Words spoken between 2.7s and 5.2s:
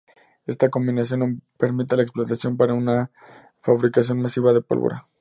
una fabricación masiva de pólvora.